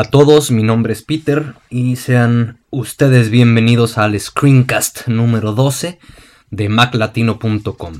[0.00, 5.98] A todos, mi nombre es Peter y sean ustedes bienvenidos al screencast número 12
[6.50, 7.92] de maclatino.com.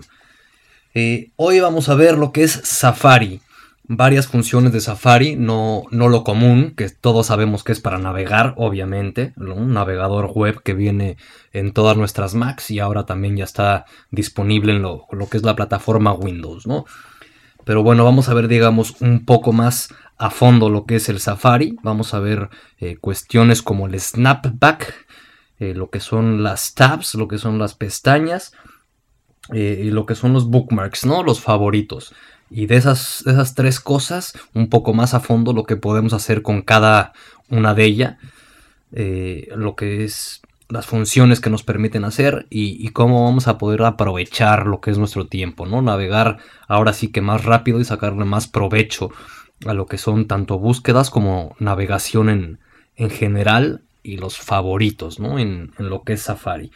[0.94, 3.42] Eh, hoy vamos a ver lo que es Safari,
[3.82, 8.54] varias funciones de Safari, no, no lo común, que todos sabemos que es para navegar,
[8.56, 11.18] obviamente, un navegador web que viene
[11.52, 15.54] en todas nuestras Macs y ahora también ya está disponible en lo, que es la
[15.54, 16.86] plataforma Windows, ¿no?
[17.66, 21.18] Pero bueno, vamos a ver, digamos, un poco más a fondo lo que es el
[21.18, 21.76] Safari.
[21.82, 25.06] Vamos a ver eh, cuestiones como el snapback,
[25.58, 28.52] eh, lo que son las tabs, lo que son las pestañas
[29.54, 31.22] eh, y lo que son los bookmarks, ¿no?
[31.22, 32.14] Los favoritos.
[32.50, 36.42] Y de esas, esas tres cosas, un poco más a fondo, lo que podemos hacer
[36.42, 37.14] con cada
[37.48, 38.16] una de ellas,
[38.90, 44.66] lo que es las funciones que nos permiten hacer y, cómo vamos a poder aprovechar
[44.66, 45.80] lo que es nuestro tiempo, ¿no?
[45.80, 49.10] Navegar ahora sí que más rápido y sacarle más provecho
[49.66, 52.58] a lo que son tanto búsquedas como navegación en,
[52.96, 55.38] en general y los favoritos, ¿no?
[55.38, 56.70] En, lo que es Safari.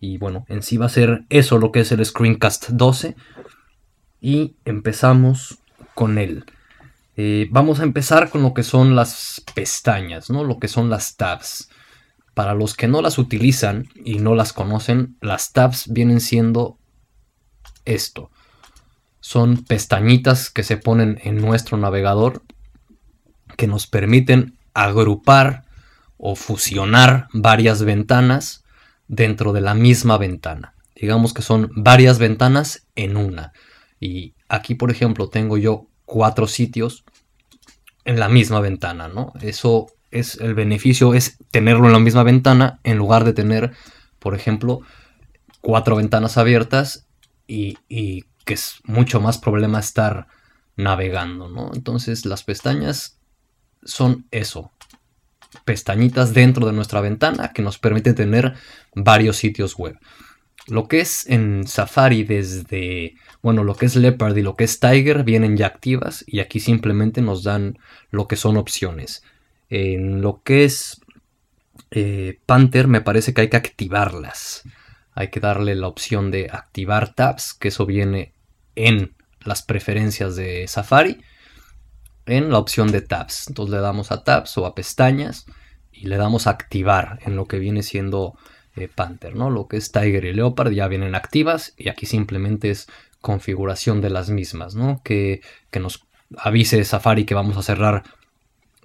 [0.00, 3.16] Y bueno, en sí va a ser eso lo que es el Screencast 12
[4.20, 5.58] y empezamos
[5.94, 6.44] con él.
[7.16, 10.44] Eh, vamos a empezar con lo que son las pestañas, ¿no?
[10.44, 11.68] Lo que son las tabs.
[12.34, 16.78] Para los que no las utilizan y no las conocen, las tabs vienen siendo
[17.84, 18.30] esto.
[19.28, 22.40] Son pestañitas que se ponen en nuestro navegador
[23.58, 25.64] que nos permiten agrupar
[26.16, 28.64] o fusionar varias ventanas
[29.06, 30.72] dentro de la misma ventana.
[30.96, 33.52] Digamos que son varias ventanas en una.
[34.00, 37.04] Y aquí, por ejemplo, tengo yo cuatro sitios
[38.06, 39.34] en la misma ventana, ¿no?
[39.42, 43.72] Eso es el beneficio, es tenerlo en la misma ventana en lugar de tener,
[44.20, 44.80] por ejemplo,
[45.60, 47.06] cuatro ventanas abiertas
[47.46, 47.76] y,
[48.48, 50.26] que es mucho más problema estar
[50.74, 51.70] navegando, ¿no?
[51.74, 53.18] Entonces las pestañas
[53.84, 54.72] son eso,
[55.66, 58.54] pestañitas dentro de nuestra ventana que nos permite tener
[58.94, 59.98] varios sitios web.
[60.66, 64.80] Lo que es en Safari desde, bueno, lo que es Leopard y lo que es
[64.80, 67.78] Tiger vienen ya activas y aquí simplemente nos dan
[68.10, 69.22] lo que son opciones.
[69.68, 71.02] En lo que es
[71.90, 74.62] eh, Panther me parece que hay que activarlas.
[75.12, 78.32] Hay que darle la opción de activar tabs, que eso viene
[78.78, 81.20] en las preferencias de Safari,
[82.26, 83.48] en la opción de tabs.
[83.48, 85.46] Entonces le damos a tabs o a pestañas
[85.92, 88.38] y le damos a activar en lo que viene siendo
[88.76, 89.50] eh, Panther, ¿no?
[89.50, 92.86] Lo que es Tiger y Leopard ya vienen activas y aquí simplemente es
[93.20, 95.02] configuración de las mismas, ¿no?
[95.02, 95.40] Que,
[95.80, 96.06] nos
[96.36, 98.04] avise Safari que vamos a cerrar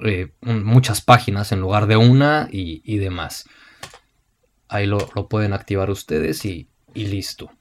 [0.04, 3.46] eh, muchas páginas en lugar de una y, demás.
[4.68, 4.98] Ahí lo,
[5.30, 7.52] pueden activar ustedes y, listo.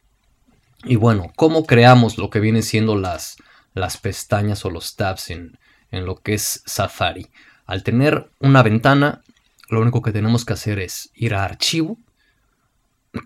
[0.85, 3.37] Y bueno, ¿cómo creamos lo que vienen siendo las,
[3.75, 5.59] las pestañas o los tabs en,
[5.91, 7.31] en lo que es Safari?
[7.67, 9.23] Al tener una ventana,
[9.69, 11.99] lo único que tenemos que hacer es ir a archivo,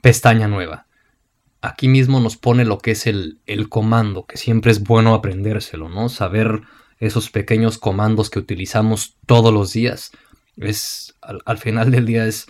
[0.03, 0.87] pestaña nueva.
[1.61, 6.09] Aquí mismo nos pone lo que es el, comando, que siempre es bueno aprendérselo, ¿no?
[6.09, 6.63] Saber
[6.99, 10.13] esos pequeños comandos que utilizamos todos los días.
[10.57, 12.47] Es, al, final del día es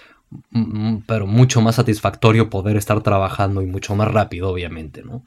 [1.07, 5.25] pero mucho más satisfactorio poder estar trabajando y mucho más rápido, obviamente, ¿no?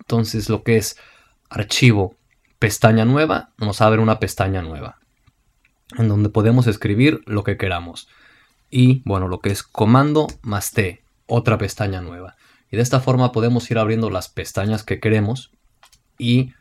[0.00, 0.96] Entonces lo que es
[1.48, 2.16] archivo,
[2.58, 4.98] pestaña nueva, nos abre una pestaña nueva,
[5.98, 8.08] en donde podemos escribir lo que queramos.
[8.70, 12.36] Y bueno, lo que es comando más T, otra pestaña nueva.
[12.70, 15.50] Y de esta forma podemos ir abriendo las pestañas que queremos
[16.18, 16.52] y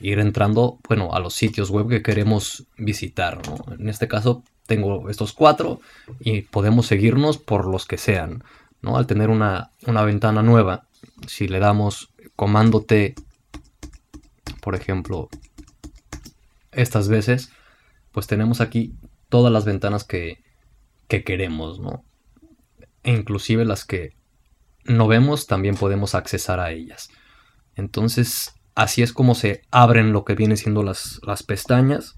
[0.00, 3.40] ir entrando, bueno, a los sitios web que queremos visitar.
[3.78, 5.80] En este caso tengo estos cuatro
[6.20, 8.44] y podemos seguirnos por los que sean.
[8.80, 8.96] ¿no?
[8.96, 10.86] Al tener una, una ventana nueva,
[11.26, 13.14] si le damos comando T,
[14.60, 15.28] por ejemplo,
[16.70, 17.50] estas veces,
[18.12, 18.94] pues tenemos aquí
[19.28, 20.42] todas las ventanas que,
[21.08, 22.04] que queremos, ¿no?
[23.02, 24.14] e inclusive las que
[24.84, 27.10] no vemos también podemos accesar a ellas.
[27.76, 32.14] Entonces, así es como se abren lo que vienen siendo las, las pestañas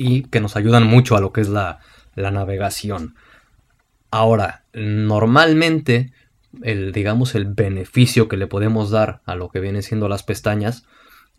[0.00, 1.80] y que nos ayudan mucho a lo que es la,
[2.14, 3.16] la navegación.
[4.10, 6.10] Ahora, normalmente,
[6.62, 10.84] el, digamos, el beneficio que le podemos dar a lo que vienen siendo las pestañas,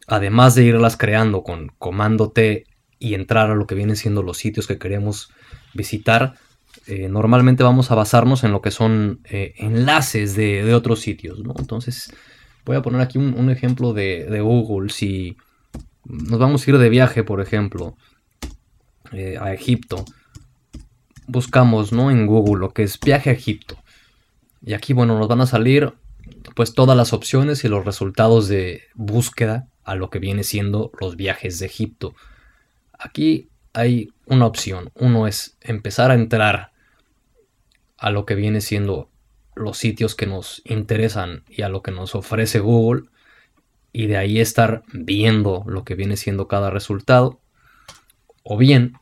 [0.05, 2.67] además de irlas creando con comando T
[2.99, 5.31] y entrar a lo que vienen siendo los sitios que queremos
[5.73, 6.35] visitar,
[6.85, 11.39] eh, normalmente vamos a basarnos en lo que son eh, enlaces de, otros sitios.
[11.57, 12.13] Entonces,
[12.63, 14.91] voy a poner aquí un, ejemplo de, Google.
[14.91, 15.35] Si
[16.05, 17.97] nos vamos a ir de viaje, por ejemplo,
[19.11, 20.05] eh, a Egipto,
[21.27, 22.11] buscamos, ¿no?
[22.11, 23.77] En Google lo que es viaje a Egipto.
[24.61, 25.93] Y aquí, bueno, nos van a salir
[26.55, 31.15] pues todas las opciones y los resultados de búsqueda a lo que viene siendo los
[31.15, 32.15] viajes de Egipto.
[32.97, 34.91] Aquí hay una opción.
[34.95, 36.71] Uno es empezar a entrar
[37.97, 39.09] a lo que viene siendo
[39.55, 43.03] los sitios que nos interesan y a lo que nos ofrece Google
[43.93, 47.39] y de ahí estar viendo lo que viene siendo cada resultado
[48.43, 48.93] o bien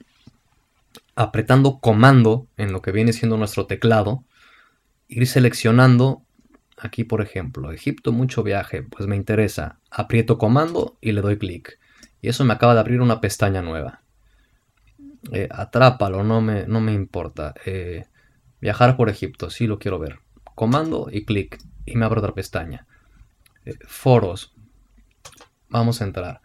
[1.22, 4.24] apretando comando en lo que viene siendo nuestro teclado
[5.08, 6.24] ir seleccionando
[6.78, 11.80] aquí por ejemplo Egipto mucho viaje pues me interesa aprieto comando y le doy clic
[12.22, 14.02] y eso me acaba de abrir una pestaña nueva
[15.32, 18.06] eh, atrápalo no me, no me importa eh,
[18.62, 20.20] viajar por Egipto sí lo quiero ver
[20.60, 22.86] comando y clic y me abre otra pestaña.
[23.66, 24.54] Eh, foros.
[25.70, 26.42] Vamos a entrar.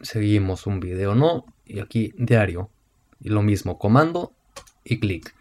[0.00, 2.70] Seguimos un video no y aquí diario.
[3.24, 4.32] Y lo mismo, comando
[4.84, 5.34] y clic.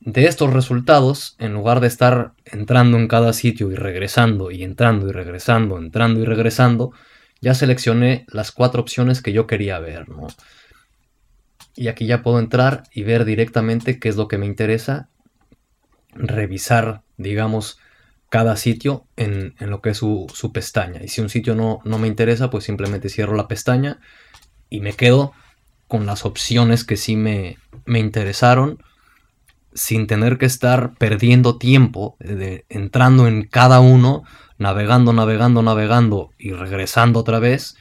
[0.00, 5.08] De estos resultados, en lugar de estar entrando en cada sitio y regresando y entrando
[5.08, 6.92] y regresando, entrando y regresando,
[7.40, 10.26] ya seleccioné las cuatro opciones que yo quería ver, ¿no?
[11.76, 15.08] Y aquí ya puedo entrar y ver directamente qué es lo que me interesa
[16.12, 17.78] revisar, digamos,
[18.30, 21.02] cada sitio en, lo que es su, pestaña.
[21.02, 24.00] Y si un sitio no, no me interesa, pues simplemente cierro la pestaña
[24.68, 25.32] y me quedo
[25.90, 28.78] con las opciones que sí me, me interesaron
[29.74, 34.22] sin tener que estar perdiendo tiempo de, entrando en cada uno,
[34.56, 37.74] navegando, navegando, navegando y regresando otra vez.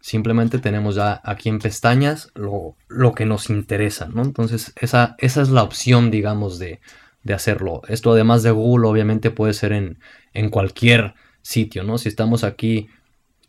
[0.00, 4.22] Simplemente tenemos ya aquí en pestañas lo, lo que nos interesa, ¿no?
[4.22, 6.80] Entonces esa, esa es la opción, digamos, de,
[7.24, 7.82] de hacerlo.
[7.88, 9.98] Esto además de Google obviamente puede ser en,
[10.34, 11.98] en cualquier sitio, ¿no?
[11.98, 12.90] Si estamos aquí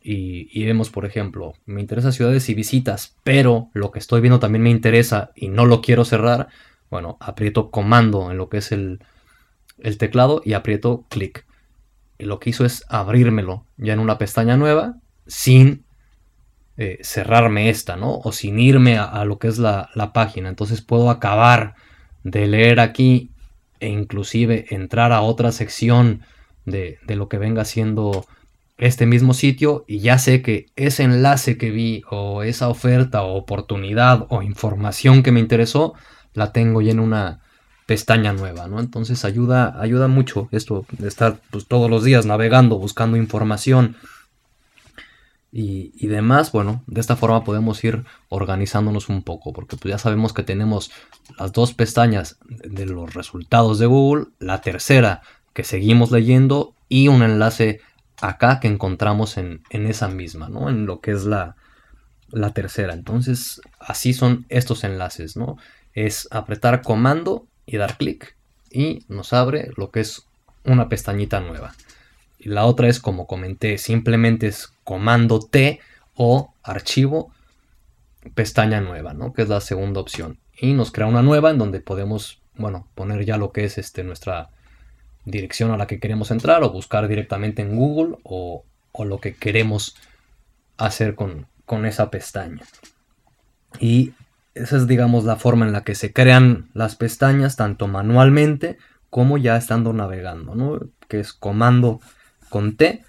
[0.08, 4.62] y, vemos, por ejemplo, me interesa ciudades y visitas, pero lo que estoy viendo también
[4.64, 6.50] me interesa y no lo quiero cerrar,
[6.92, 9.00] bueno, aprieto comando en lo que es el,
[9.80, 11.46] el teclado y aprieto clic.
[12.20, 15.86] Y lo que hizo es abrírmelo ya en una pestaña nueva sin
[16.78, 18.20] eh, cerrarme esta, ¿no?
[18.20, 20.50] O sin irme a, a lo que es la, la, página.
[20.50, 21.76] Entonces puedo acabar
[22.24, 23.32] de leer aquí
[23.80, 26.22] e inclusive entrar a otra sección
[26.66, 28.26] de, lo que venga siendo
[28.78, 33.36] este mismo sitio y ya sé que ese enlace que vi o esa oferta o
[33.36, 35.94] oportunidad o información que me interesó
[36.34, 37.42] la tengo ya en una
[37.86, 38.80] pestaña nueva, ¿no?
[38.80, 43.96] Entonces ayuda, ayuda mucho esto de estar pues, todos los días navegando, buscando información,
[45.58, 50.34] y, demás, bueno, de esta forma podemos ir organizándonos un poco, porque pues ya sabemos
[50.34, 50.92] que tenemos
[51.40, 55.22] las dos pestañas de los resultados de Google, la tercera
[55.54, 57.80] que seguimos leyendo y un enlace
[58.22, 60.70] acá que encontramos en, esa misma, ¿no?
[60.70, 61.56] En lo que es la,
[62.30, 62.94] la tercera.
[62.94, 65.58] Entonces, así son estos enlaces, ¿no?
[65.94, 68.36] Es apretar comando y dar clic
[68.70, 70.26] y nos abre lo que es
[70.64, 71.74] una pestañita nueva.
[72.40, 75.80] Y la otra es, como comenté, simplemente es comando T
[76.16, 77.32] o archivo
[78.34, 79.34] pestaña nueva, ¿no?
[79.34, 80.40] Que es la segunda opción.
[80.58, 84.04] Y nos crea una nueva en donde podemos, bueno, poner ya lo que es este,
[84.04, 84.50] nuestra
[85.26, 88.64] dirección a la que queremos entrar o buscar directamente en Google o,
[89.04, 89.98] lo que queremos
[90.78, 92.64] hacer con, con esa pestaña.
[93.80, 94.14] Y
[94.54, 98.78] esa es, digamos, la forma en la que se crean las pestañas, tanto manualmente
[99.10, 100.80] como ya estando navegando, ¿no?
[101.10, 102.00] Que es comando
[102.50, 103.04] con T,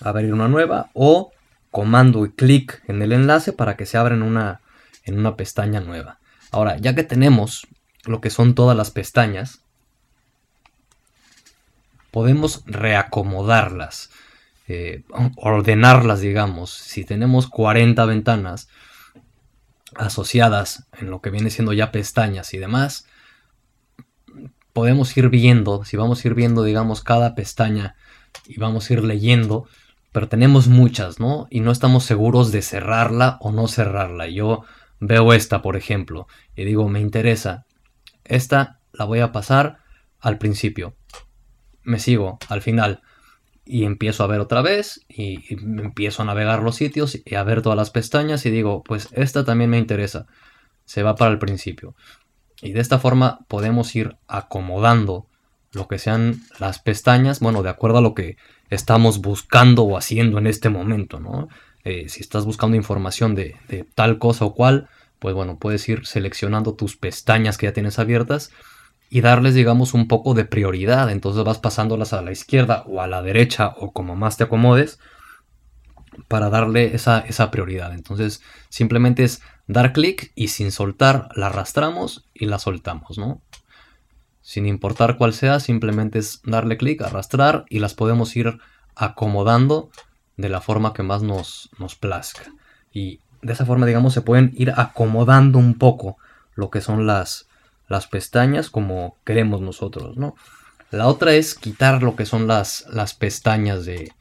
[0.00, 1.32] abrir una nueva, o
[1.70, 4.60] comando y clic en el enlace para que se abra una,
[5.04, 6.18] en una pestaña nueva.
[6.50, 7.66] Ahora, ya que tenemos
[8.04, 9.61] lo que son todas las pestañas,
[12.12, 14.10] podemos reacomodarlas,
[14.68, 15.02] eh,
[15.36, 16.70] ordenarlas, digamos.
[16.70, 18.68] Si tenemos 40 ventanas
[19.96, 23.06] asociadas en lo que viene siendo ya pestañas y demás,
[24.72, 27.96] podemos ir viendo, si vamos a ir viendo, digamos, cada pestaña
[28.46, 29.66] y vamos a ir leyendo,
[30.12, 31.46] pero tenemos muchas, ¿no?
[31.50, 34.28] Y no estamos seguros de cerrarla o no cerrarla.
[34.28, 34.64] Yo
[35.00, 37.64] veo esta, por ejemplo, y digo, me interesa.
[38.24, 39.78] Esta la voy a pasar
[40.20, 40.94] al principio.
[41.84, 43.02] Me sigo al final
[43.64, 47.62] y empiezo a ver otra vez y, empiezo a navegar los sitios y a ver
[47.62, 50.26] todas las pestañas y digo, pues esta también me interesa.
[50.84, 51.94] Se va para el principio.
[52.60, 55.26] Y de esta forma podemos ir acomodando
[55.72, 58.36] lo que sean las pestañas, bueno, de acuerdo a lo que
[58.68, 61.48] estamos buscando o haciendo en este momento, ¿no?
[61.84, 63.56] Eh, si estás buscando información de,
[63.94, 68.50] tal cosa o cual, pues bueno, puedes ir seleccionando tus pestañas que ya tienes abiertas
[69.14, 71.10] y darles, digamos, un poco de prioridad.
[71.10, 74.98] Entonces vas pasándolas a la izquierda o a la derecha o como más te acomodes
[76.28, 77.92] para darle esa, esa prioridad.
[77.92, 83.42] Entonces simplemente es dar clic y sin soltar la arrastramos y la soltamos, ¿no?
[84.40, 88.60] sin importar cuál sea, simplemente es darle clic, arrastrar y las podemos ir
[88.96, 89.90] acomodando
[90.38, 92.44] de la forma que más nos, nos plazca.
[92.90, 96.16] Y de esa forma, digamos, se pueden ir acomodando un poco
[96.54, 97.46] lo que son las,
[97.92, 100.34] las pestañas como queremos nosotros, ¿no?
[100.90, 104.12] La otra es quitar lo que son las, las pestañas de,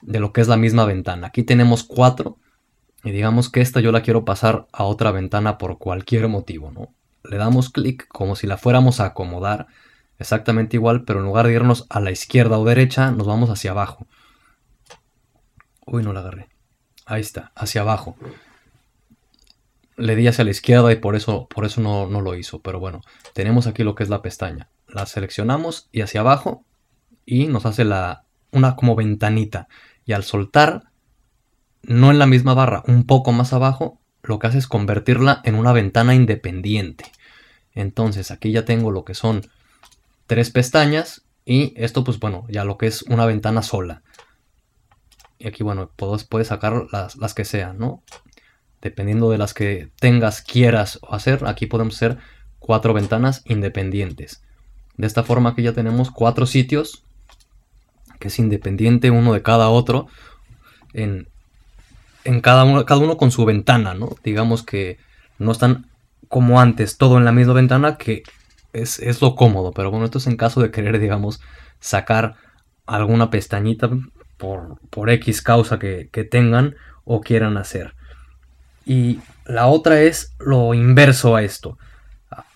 [0.00, 1.26] de lo que es la misma ventana.
[1.26, 2.38] Aquí tenemos cuatro
[3.04, 6.94] y digamos que esta yo la quiero pasar a otra ventana por cualquier motivo, ¿no?
[7.22, 9.66] Le damos clic como si la fuéramos a acomodar
[10.18, 13.72] exactamente igual, pero en lugar de irnos a la izquierda o derecha, nos vamos hacia
[13.72, 14.06] abajo.
[15.86, 16.48] Uy, no la agarré.
[17.06, 18.16] Ahí está, hacia abajo
[19.98, 22.60] le di hacia la izquierda y por eso, por eso no, no, lo hizo.
[22.60, 23.02] Pero bueno,
[23.34, 24.68] tenemos aquí lo que es la pestaña.
[24.86, 26.64] La seleccionamos y hacia abajo
[27.26, 29.68] y nos hace la, una como ventanita.
[30.06, 30.84] Y al soltar,
[31.82, 35.54] no en la misma barra, un poco más abajo, lo que hace es convertirla en
[35.54, 37.04] una ventana independiente.
[37.74, 39.42] Entonces aquí ya tengo lo que son
[40.26, 44.02] tres pestañas y esto pues bueno, ya lo que es una ventana sola.
[45.38, 48.02] Y aquí bueno, puedes sacar las, las que sean, ¿no?
[48.80, 52.18] Dependiendo de las que tengas, quieras hacer, aquí podemos hacer
[52.58, 54.42] cuatro ventanas independientes.
[54.96, 57.02] De esta forma aquí ya tenemos cuatro sitios,
[58.18, 60.08] que es independiente uno de cada otro,
[60.92, 61.28] en,
[62.24, 64.16] en cada, uno, cada uno con su ventana, ¿no?
[64.24, 64.98] Digamos que
[65.38, 65.86] no están
[66.28, 68.22] como antes, todo en la misma ventana, que
[68.72, 71.40] es, es lo cómodo, pero bueno, esto es en caso de querer, digamos,
[71.80, 72.34] sacar
[72.86, 73.88] alguna pestañita
[74.36, 77.94] por, por X causa que, que tengan o quieran hacer.
[78.88, 81.78] Y la otra es lo inverso a esto.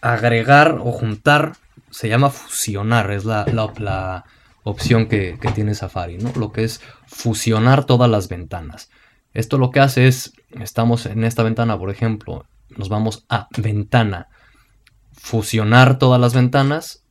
[0.01, 1.53] Agregar o juntar
[1.91, 4.25] se llama fusionar, es la,
[4.65, 6.33] opción que, tiene Safari, ¿no?
[6.35, 8.91] Lo que es fusionar todas las ventanas.
[9.35, 14.29] Esto lo que hace es, estamos en esta ventana, por ejemplo, nos vamos a ventana,
[15.13, 17.05] fusionar todas las ventanas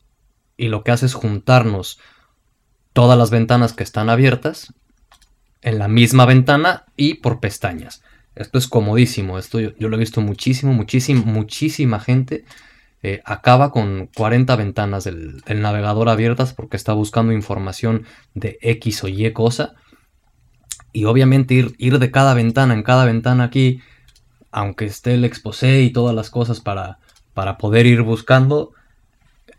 [0.57, 1.99] y lo que hace es juntarnos
[2.93, 4.73] todas las ventanas que están abiertas
[5.61, 8.01] en la misma ventana y por pestañas.
[8.35, 12.45] Esto es comodísimo, esto yo, lo he visto muchísimo, muchísimo, muchísima gente
[13.03, 19.07] eh, acaba con 40 ventanas del, navegador abiertas porque está buscando información de X o
[19.07, 19.73] Y cosa.
[20.93, 23.81] Y obviamente ir, ir de cada ventana en cada ventana aquí,
[24.51, 26.99] aunque esté el exposé y todas las cosas para,
[27.33, 28.73] para poder ir buscando,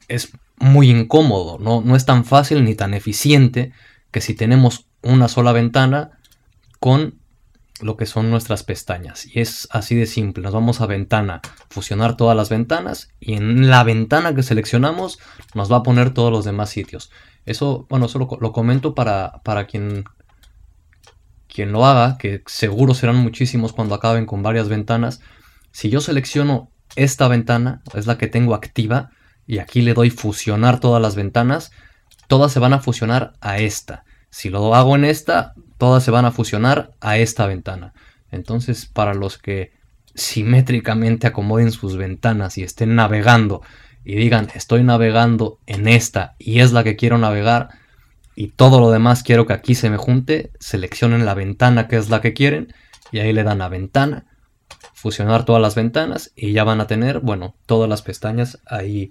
[0.08, 1.80] es muy incómodo, ¿no?
[1.80, 3.72] no es tan fácil ni tan eficiente
[4.12, 6.12] que si tenemos una sola ventana
[6.78, 7.21] con
[7.82, 9.26] lo que son nuestras pestañas.
[9.26, 10.42] Y es así de simple.
[10.42, 15.18] Nos vamos a ventana, fusionar todas las ventanas y en la ventana que seleccionamos
[15.54, 17.10] nos va a poner todos los demás sitios.
[17.44, 20.04] Eso, bueno, eso lo, comento para, para quien,
[21.48, 25.20] quien lo haga, que seguro serán muchísimos cuando acaben con varias ventanas.
[25.72, 29.10] Si yo selecciono esta ventana, es la que tengo activa,
[29.46, 31.72] y aquí le doy fusionar todas las ventanas,
[32.28, 34.04] todas se van a fusionar a esta.
[34.30, 37.92] Si lo hago en esta, todas se van a fusionar a esta ventana.
[38.30, 39.72] Entonces, para los que
[40.14, 43.62] simétricamente acomoden sus ventanas y estén navegando
[44.04, 47.70] y digan, estoy navegando en esta y es la que quiero navegar
[48.36, 52.10] y todo lo demás quiero que aquí se me junte, seleccionen la ventana que es
[52.10, 52.72] la que quieren
[53.10, 54.26] y ahí le dan a ventana,
[54.94, 59.10] fusionar todas las ventanas y ya van a tener, bueno, todas las pestañas ahí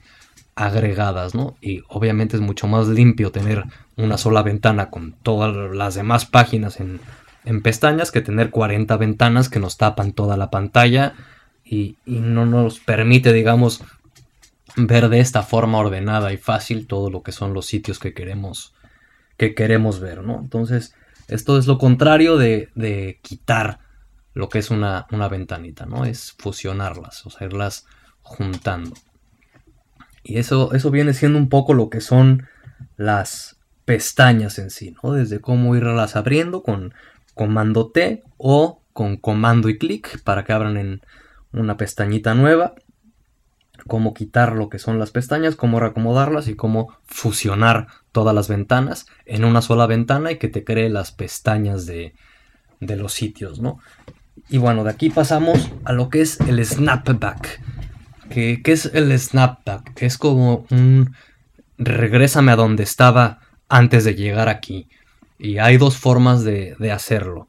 [0.56, 1.58] agregadas, ¿no?
[1.60, 3.66] Y obviamente es mucho más limpio tener
[4.01, 7.00] una sola ventana con todas las demás páginas en,
[7.62, 11.13] pestañas que tener 40 ventanas que nos tapan toda la pantalla
[11.63, 13.84] y, no nos permite, digamos,
[14.75, 18.74] ver de esta forma ordenada y fácil todo lo que son los sitios que queremos,
[19.38, 20.39] que queremos ver, ¿no?
[20.39, 20.93] Entonces,
[21.27, 23.79] esto es lo contrario de, de quitar
[24.34, 26.05] lo que es una, una ventanita, ¿no?
[26.05, 27.86] Es fusionarlas, o sea, irlas
[28.22, 28.96] juntando.
[30.24, 32.48] Y eso, eso viene siendo un poco lo que son
[32.98, 33.61] las
[33.91, 35.12] pestañas en sí, ¿no?
[35.12, 36.93] Desde cómo irlas abriendo con
[37.33, 41.01] comando T o con comando y clic para que abran en
[41.51, 42.74] una pestañita nueva,
[43.88, 49.07] cómo quitar lo que son las pestañas, cómo reacomodarlas y cómo fusionar todas las ventanas
[49.25, 52.13] en una sola ventana y que te cree las pestañas de,
[52.79, 53.79] los sitios, ¿no?
[54.48, 57.60] Y bueno, de aquí pasamos a lo que es el snapback.
[58.29, 60.01] ¿Qué, es el snapback?
[60.01, 61.13] Es como un
[61.77, 63.40] regrésame a donde estaba
[63.72, 64.88] antes de llegar aquí.
[65.40, 67.48] Y hay dos formas de, hacerlo.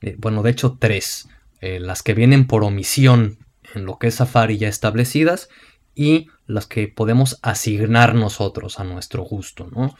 [0.00, 1.28] Eh, bueno, de hecho tres.
[1.60, 3.38] Eh, las que vienen por omisión
[3.74, 5.48] en lo que es Safari ya establecidas
[5.94, 9.68] y las que podemos asignar nosotros a nuestro gusto.
[9.74, 9.96] ¿no?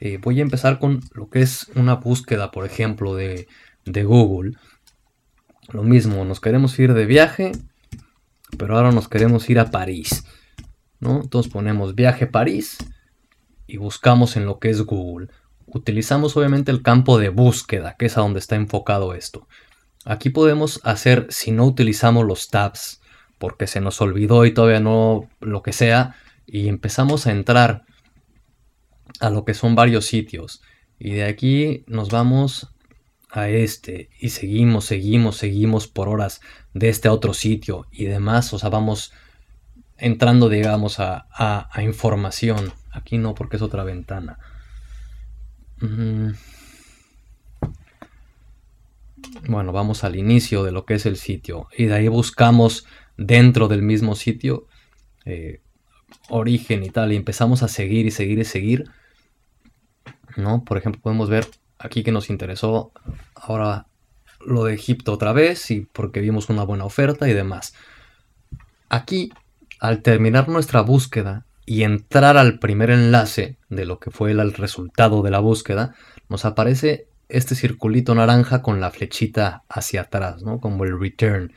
[0.00, 3.46] Eh, voy a empezar con lo que es una búsqueda, por ejemplo, de,
[3.84, 4.56] de Google.
[5.72, 7.52] Lo mismo, nos queremos ir de viaje
[8.56, 10.24] pero ahora nos queremos ir a París.
[11.00, 11.22] ¿no?
[11.22, 12.78] Entonces ponemos viaje París
[13.66, 15.28] y buscamos en lo que es Google.
[15.66, 19.48] Utilizamos obviamente el campo de búsqueda, que es a donde está enfocado esto.
[20.04, 23.00] Aquí podemos hacer, si no utilizamos los tabs,
[23.38, 26.16] porque se nos olvidó y todavía no lo que sea,
[26.46, 27.84] y empezamos a entrar
[29.20, 30.62] a lo que son varios sitios.
[30.98, 32.74] Y de aquí nos vamos
[33.30, 36.40] a este y seguimos, seguimos, seguimos por horas
[36.72, 38.52] de este a otro sitio y demás.
[38.52, 39.12] O sea, vamos
[39.96, 42.72] entrando, digamos, a, a, información.
[42.94, 44.38] Aquí no, porque es otra ventana.
[45.80, 46.30] Mm.
[49.48, 52.86] Bueno, vamos al inicio de lo que es el sitio y de ahí buscamos
[53.16, 54.66] dentro del mismo sitio
[55.24, 55.60] eh,
[56.28, 58.84] origen y tal y empezamos a seguir y seguir y seguir.
[60.36, 60.64] ¿no?
[60.64, 61.46] Por ejemplo, podemos ver
[61.78, 62.92] aquí que nos interesó
[63.34, 63.88] ahora
[64.46, 67.74] lo de Egipto otra vez y porque vimos una buena oferta y demás.
[68.88, 69.32] Aquí,
[69.80, 75.22] al terminar nuestra búsqueda y entrar al primer enlace de lo que fue el resultado
[75.22, 75.94] de la búsqueda,
[76.28, 80.60] nos aparece este circulito naranja con la flechita hacia atrás, ¿no?
[80.60, 81.52] Como el return.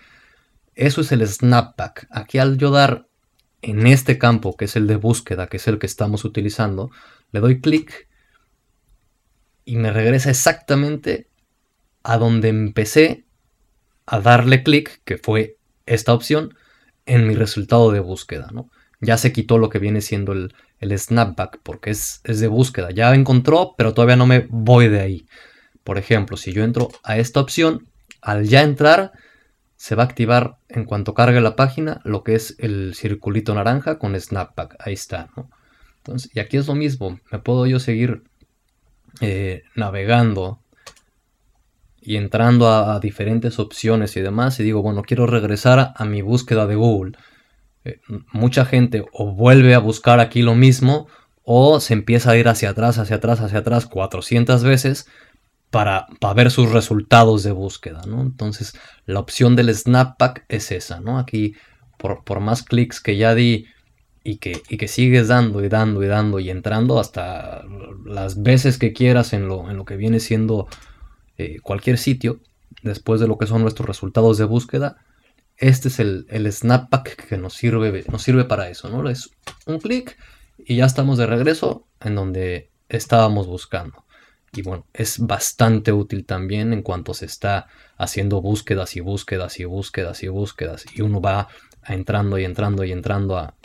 [0.76, 2.08] Eso es el snapback.
[2.10, 3.08] Aquí al yo dar
[3.62, 6.90] en este campo, que es el de búsqueda, que es el que estamos utilizando,
[7.32, 8.08] le doy clic
[9.66, 11.28] y me regresa exactamente
[12.04, 13.26] a donde empecé
[14.06, 16.56] a darle clic, que fue esta opción,
[17.06, 18.48] en mi resultado de búsqueda.
[18.54, 18.70] ¿no?
[19.00, 22.92] Ya se quitó lo que viene siendo el, snapback, porque es, es de búsqueda.
[22.92, 25.26] Ya encontró, pero todavía no me voy de ahí.
[25.84, 27.88] Por ejemplo, si yo entro a esta opción,
[28.22, 29.12] al ya entrar,
[29.78, 34.00] se va a activar en cuanto cargue la página lo que es el circulito naranja
[34.00, 34.76] con snapback.
[34.80, 35.30] Ahí está.
[35.98, 37.20] Entonces, y aquí es lo mismo.
[37.32, 38.24] Me puedo yo seguir
[39.22, 40.62] eh, navegando
[42.02, 46.66] y entrando a, diferentes opciones y demás y digo, bueno, quiero regresar a, mi búsqueda
[46.66, 47.18] de Google.
[47.88, 48.02] Eh,
[48.34, 51.08] mucha gente o vuelve a buscar aquí lo mismo
[51.44, 55.08] o se empieza a ir hacia atrás, hacia atrás, hacia atrás 400 veces
[55.70, 58.22] para, para ver sus resultados de búsqueda, ¿no?
[58.22, 58.74] Entonces,
[59.06, 61.18] la opción del Snapback es esa, ¿no?
[61.18, 61.56] Aquí,
[61.98, 63.68] por, por más clics que ya di
[64.24, 67.64] y que, que sigues dando y dando y dando y entrando hasta
[68.06, 70.68] las veces que quieras en lo, en lo que viene siendo
[71.38, 72.42] eh, cualquier sitio,
[72.84, 74.98] después de lo que son nuestros resultados de búsqueda,
[75.58, 79.10] este es el, el snapback que nos sirve, nos sirve para eso, ¿no?
[79.10, 79.30] Es
[79.66, 80.18] un clic
[80.58, 84.06] y ya estamos de regreso en donde estábamos buscando.
[84.54, 87.68] Y bueno, es bastante útil también en cuanto se está
[87.98, 91.48] haciendo búsquedas y búsquedas y búsquedas y búsquedas y uno va
[91.88, 93.56] entrando y entrando y entrando a,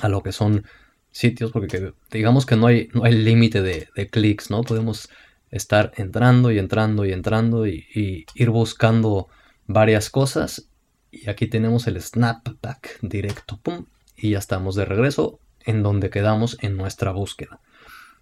[0.00, 0.64] a lo que son
[1.10, 4.62] sitios, porque digamos que no hay, no hay límite de, clics, ¿no?
[4.62, 5.08] Podemos
[5.50, 9.28] estar entrando y entrando y entrando y, ir buscando
[9.66, 10.68] varias cosas.
[11.10, 16.58] Y aquí tenemos el snapback directo, pum, y ya estamos de regreso en donde quedamos
[16.60, 17.60] en nuestra búsqueda.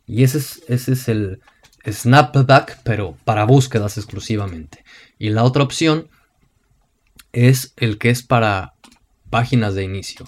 [0.06, 1.40] Y ese es, ese es el
[1.84, 4.84] snapback, pero para búsquedas exclusivamente.
[5.18, 6.08] Y la otra opción
[7.32, 8.74] es el que es para
[9.30, 10.26] páginas de inicio.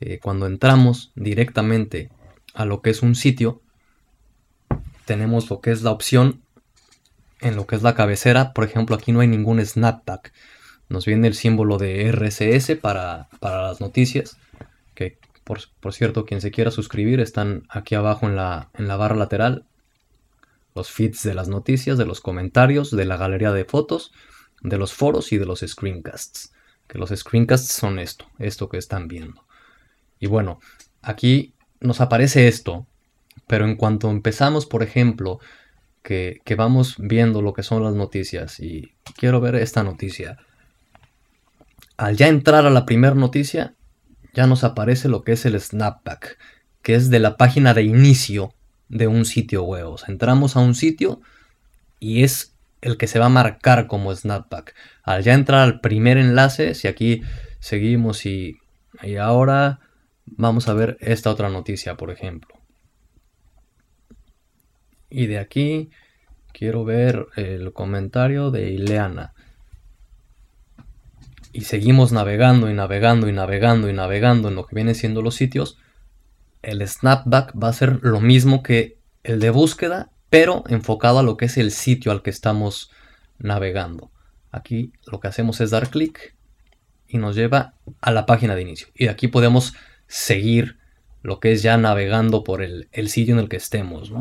[0.00, 2.10] Eh, cuando entramos directamente
[2.54, 3.62] a lo que es un sitio,
[5.04, 6.42] tenemos lo que es la opción
[7.40, 8.52] en lo que es la cabecera.
[8.52, 10.32] Por ejemplo, aquí no hay ningún snapback.
[10.88, 14.38] Nos viene el símbolo de RSS para, las noticias.
[14.94, 19.16] Que por, cierto, quien se quiera suscribir están aquí abajo en la, en la barra
[19.16, 19.66] lateral.
[20.74, 24.12] Los feeds de las noticias, de los comentarios, de la galería de fotos,
[24.62, 26.52] de los foros y de los screencasts.
[26.86, 29.44] Que los screencasts son esto, esto que están viendo.
[30.18, 30.60] Y bueno,
[31.02, 32.86] aquí nos aparece esto,
[33.46, 35.40] pero en cuanto empezamos, por ejemplo,
[36.02, 40.38] que, vamos viendo lo que son las noticias y quiero ver esta noticia,
[41.96, 43.74] al ya entrar a la primera noticia,
[44.34, 46.38] ya nos aparece lo que es el snapback,
[46.82, 48.52] que es de la página de inicio
[48.88, 49.88] de un sitio web.
[49.88, 51.20] O sea, entramos a un sitio
[51.98, 54.74] y es el que se va a marcar como snapback.
[55.02, 57.22] Al ya entrar al primer enlace, si aquí
[57.60, 58.58] seguimos y,
[59.02, 59.80] y ahora
[60.26, 62.56] Vamos a ver esta otra noticia, por ejemplo.
[65.08, 65.90] Y de aquí
[66.52, 69.34] quiero ver el comentario de Ileana.
[71.56, 75.36] Y seguimos navegando y navegando y navegando y navegando en lo que vienen siendo los
[75.36, 75.78] sitios.
[76.60, 81.38] El snapback va a ser lo mismo que el de búsqueda, pero enfocado a lo
[81.38, 82.90] que es el sitio al que estamos
[83.38, 84.10] navegando.
[84.50, 86.36] Aquí lo que hacemos es dar clic
[87.08, 88.88] y nos lleva a la página de inicio.
[88.94, 89.72] Y aquí podemos
[90.08, 90.76] seguir
[91.22, 94.12] lo que es ya navegando por el, sitio en el que estemos.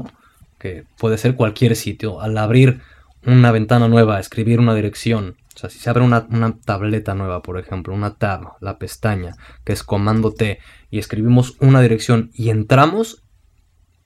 [0.58, 2.22] Que puede ser cualquier sitio.
[2.22, 2.80] Al abrir
[3.26, 6.28] una ventana nueva, escribir una dirección, o sea, si se abre una,
[6.66, 10.60] tableta nueva, por ejemplo, una tab, la pestaña, que es comando T,
[10.92, 13.24] y escribimos una dirección y entramos,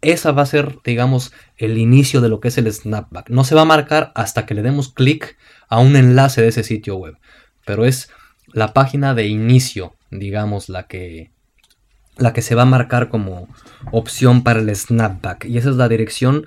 [0.01, 3.31] esa va a ser, digamos, el inicio de lo que es el snapback.
[3.31, 6.63] No se va a marcar hasta que le demos clic a un enlace de ese
[6.63, 7.17] sitio web.
[7.65, 8.11] Pero es
[8.53, 11.31] la página de inicio, digamos, la que,
[12.15, 13.49] la que se va a marcar como
[13.91, 15.45] opción para el snapback.
[15.45, 16.45] Y esa es la dirección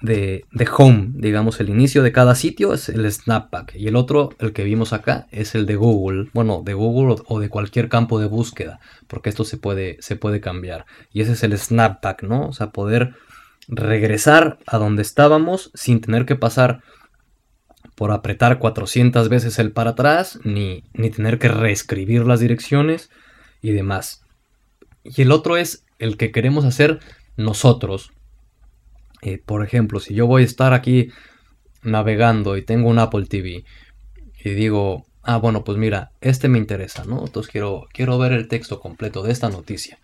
[0.00, 0.44] de,
[0.76, 3.74] home, digamos, el inicio de cada sitio es el snapback.
[3.76, 6.28] Y el otro, el que vimos acá, es el de Google.
[6.32, 10.40] Bueno, de Google o de cualquier campo de búsqueda, porque esto se puede, se puede
[10.40, 10.86] cambiar.
[11.12, 12.48] Y ese es el snapback, ¿no?
[12.48, 13.14] O sea, poder
[13.68, 16.82] regresar a donde estábamos sin tener que pasar
[17.94, 23.10] por apretar 400 veces el para atrás, ni, ni tener que reescribir las direcciones
[23.62, 24.24] y demás.
[25.04, 27.00] Y el otro es el que queremos hacer
[27.36, 28.12] nosotros.
[29.22, 31.10] Eh, por ejemplo, si yo voy a estar aquí
[31.82, 33.64] navegando y tengo un Apple TV
[34.42, 37.24] y digo, ah, bueno, pues mira, este me interesa, ¿no?
[37.24, 39.98] Entonces quiero, quiero ver el texto completo de esta noticia.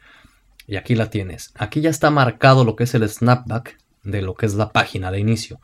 [0.66, 1.52] Y aquí la tienes.
[1.54, 5.10] Aquí ya está marcado lo que es el snapback de lo que es la página
[5.10, 5.60] de inicio.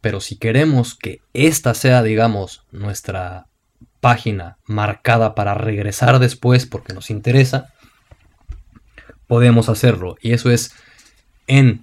[0.00, 3.46] Pero si queremos que esta sea, digamos, nuestra
[4.00, 7.74] página marcada para regresar después porque nos interesa,
[9.26, 10.16] podemos hacerlo.
[10.20, 10.72] Y eso es
[11.46, 11.82] en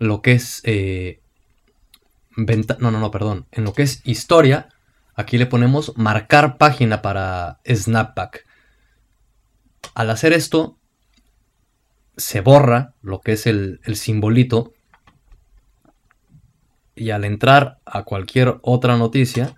[0.00, 0.60] lo que es...
[0.64, 1.20] Eh,
[2.36, 3.46] no, no, no, perdón.
[3.52, 4.68] En lo que es historia,
[5.14, 8.46] aquí le ponemos marcar página para Snapback.
[9.94, 10.78] Al hacer esto,
[12.16, 14.72] se borra lo que es el, simbolito
[16.94, 19.56] y al entrar a cualquier otra noticia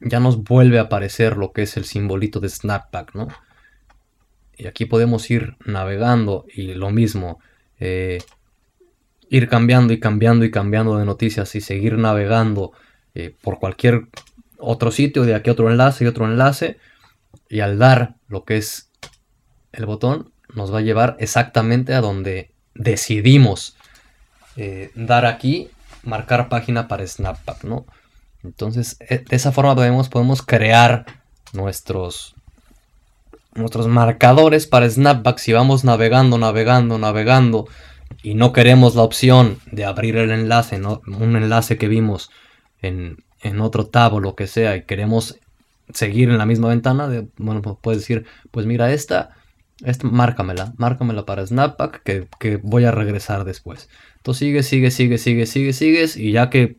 [0.00, 3.28] ya nos vuelve a aparecer lo que es el simbolito de Snapback, ¿no?
[4.56, 7.40] Y aquí podemos ir navegando y lo mismo,
[7.78, 8.18] eh,
[9.30, 12.72] ir cambiando y cambiando y cambiando de noticias y seguir navegando
[13.14, 14.08] eh, por cualquier
[14.58, 16.78] otro sitio, de aquí otro enlace y otro enlace,
[17.48, 18.90] y al dar lo que es
[19.72, 23.76] el botón, nos va a llevar exactamente a donde decidimos
[24.56, 25.70] eh, dar aquí,
[26.02, 27.86] marcar página para Snapback, ¿no?
[28.42, 31.06] Entonces, eh, de esa forma podemos, podemos crear
[31.52, 32.34] nuestros,
[33.54, 37.68] nuestros marcadores para Snapback si vamos navegando, navegando, navegando
[38.22, 41.02] y no queremos la opción de abrir el enlace, ¿no?
[41.06, 42.30] un enlace que vimos
[42.82, 45.38] en, en otro tab o lo que sea y queremos
[45.94, 49.36] seguir en la misma ventana, de, bueno, pues puedes decir, pues mira esta
[50.02, 53.88] márcamela, márcamela para Snapback que, que, voy a regresar después.
[54.18, 56.76] Entonces sigue, sigue, sigue, sigue, sigue, sigues y ya que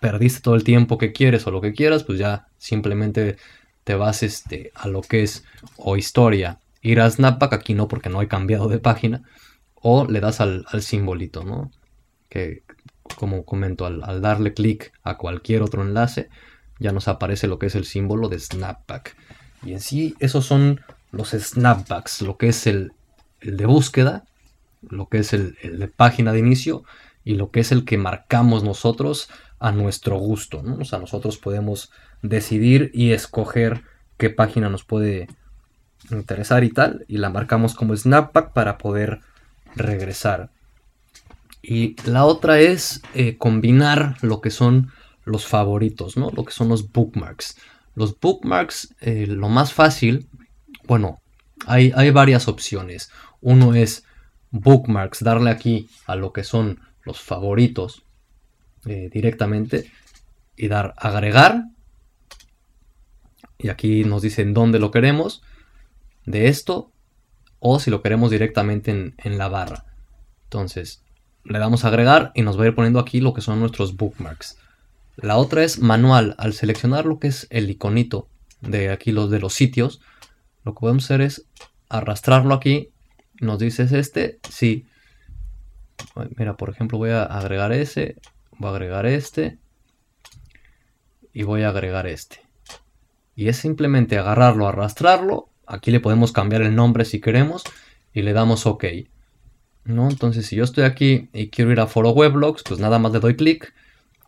[0.00, 3.36] perdiste todo el tiempo que quieres o lo que quieras, pues ya simplemente
[3.84, 5.44] te vas este, a lo que es
[5.76, 6.58] o historia.
[6.82, 9.22] Ir a Snapback, aquí no porque no he cambiado de página,
[9.88, 11.70] o le das al, simbolito, ¿no?
[12.28, 12.64] Que
[13.16, 16.28] como comento, al, al darle clic a cualquier otro enlace,
[16.80, 19.16] ya nos aparece lo que es el símbolo de Snapback.
[19.62, 20.80] Y en sí, esos son
[21.12, 22.92] los snapbacks, lo que es el,
[23.40, 24.24] de búsqueda,
[24.82, 26.82] lo que es el, de página de inicio
[27.24, 30.64] y lo que es el que marcamos nosotros a nuestro gusto.
[30.64, 30.78] ¿no?
[30.78, 33.84] O sea, nosotros podemos decidir y escoger
[34.16, 35.28] qué página nos puede
[36.10, 39.20] interesar y tal, y la marcamos como snapback para poder
[39.76, 40.50] regresar.
[41.62, 44.90] Y la otra es eh, combinar lo que son
[45.24, 46.30] los favoritos, ¿no?
[46.30, 47.56] Lo que son los bookmarks.
[47.94, 50.28] Los bookmarks, eh, lo más fácil
[50.86, 51.20] bueno,
[51.66, 53.10] hay, hay varias opciones.
[53.40, 54.04] Uno es
[54.50, 58.04] bookmarks, darle aquí a lo que son los favoritos
[58.84, 59.90] eh, directamente
[60.56, 61.64] y dar agregar.
[63.58, 65.42] Y aquí nos dicen dónde lo queremos
[66.24, 66.92] de esto
[67.58, 69.84] o si lo queremos directamente en, en la barra.
[70.44, 71.02] Entonces
[71.44, 73.96] le damos a agregar y nos va a ir poniendo aquí lo que son nuestros
[73.96, 74.58] bookmarks.
[75.16, 76.34] La otra es manual.
[76.38, 78.28] Al seleccionar lo que es el iconito
[78.60, 80.00] de aquí los de los sitios,
[80.64, 81.46] lo que podemos hacer es
[81.88, 82.90] arrastrarlo aquí.
[83.40, 84.86] Nos dices este, sí.
[86.36, 88.16] Mira, por ejemplo, voy a agregar ese,
[88.58, 89.58] voy a agregar este
[91.32, 92.40] y voy a agregar este.
[93.34, 95.48] Y es simplemente agarrarlo, arrastrarlo.
[95.66, 97.64] Aquí le podemos cambiar el nombre si queremos
[98.12, 98.84] y le damos OK.
[99.84, 100.08] ¿no?
[100.10, 103.20] Entonces, si yo estoy aquí y quiero ir a Foro Weblogs, pues nada más le
[103.20, 103.74] doy clic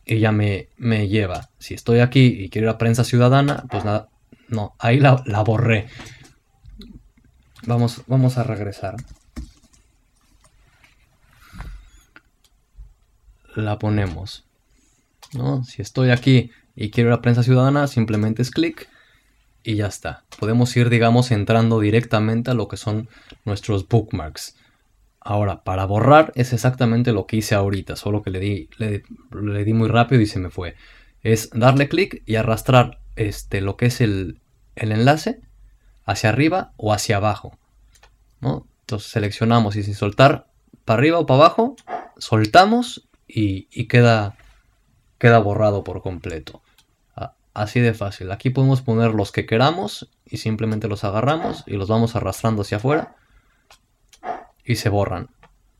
[0.04, 1.48] y ya me, me, lleva.
[1.58, 4.08] Si estoy aquí y quiero ir a Prensa Ciudadana, pues nada,
[4.48, 5.88] no, ahí la, la borré.
[7.66, 8.96] Vamos, vamos a regresar.
[13.54, 14.44] La ponemos.
[15.34, 15.64] ¿no?
[15.64, 18.88] Si estoy aquí y quiero la prensa ciudadana, simplemente es clic
[19.68, 20.24] y ya está.
[20.40, 23.10] Podemos ir, digamos, entrando directamente a lo que son
[23.44, 24.56] nuestros bookmarks.
[25.20, 29.74] Ahora, para borrar es exactamente lo que hice ahorita, solo que le di, le, di
[29.74, 30.74] muy rápido y se me fue.
[31.20, 34.40] Es darle clic y arrastrar este, lo que es el,
[34.74, 35.42] el enlace
[36.06, 37.58] hacia arriba o hacia abajo.
[38.40, 38.66] ¿no?
[38.80, 40.46] Entonces seleccionamos y sin soltar
[40.86, 41.76] para arriba o para abajo,
[42.16, 44.34] soltamos y, queda,
[45.18, 46.62] queda borrado por completo.
[47.62, 48.30] Así de fácil.
[48.30, 52.76] Aquí podemos poner los que queramos y simplemente los agarramos y los vamos arrastrando hacia
[52.76, 53.16] afuera
[54.64, 55.28] y se borran.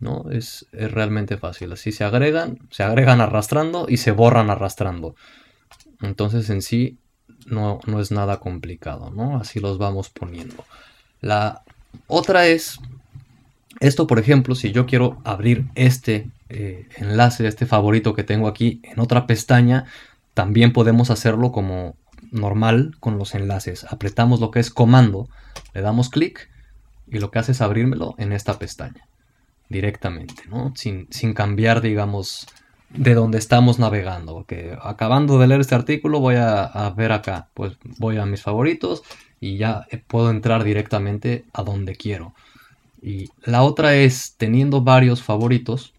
[0.01, 0.25] ¿no?
[0.31, 1.73] Es, realmente fácil.
[1.73, 5.15] Así se agregan, se agregan arrastrando y se borran arrastrando.
[6.01, 6.99] Entonces en sí
[7.47, 9.39] no, no es nada complicado, ¿no?
[9.39, 10.65] Así los vamos poniendo.
[11.21, 11.63] La
[12.07, 12.79] otra es,
[13.81, 18.81] esto por ejemplo, si yo quiero abrir este eh, enlace, este favorito que tengo aquí
[18.85, 19.87] en otra pestaña,
[20.39, 21.97] también podemos hacerlo como
[22.31, 23.85] normal con los enlaces.
[23.91, 25.29] Apretamos lo que es comando,
[25.75, 26.49] le damos clic
[27.09, 29.09] y lo que hace es abrírmelo en esta pestaña
[29.69, 30.73] directamente, ¿no?
[30.77, 32.47] Sin, cambiar, digamos,
[32.91, 34.35] de donde estamos navegando.
[34.35, 39.03] Porque acabando de leer este artículo voy a, ver acá, pues voy a mis favoritos
[39.41, 42.33] y ya puedo entrar directamente a donde quiero.
[43.03, 45.95] Y la otra es teniendo varios favoritos.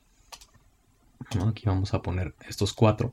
[1.46, 3.12] Aquí vamos a poner estos cuatro.